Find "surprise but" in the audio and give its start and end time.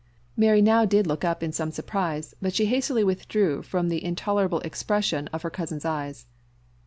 1.69-2.55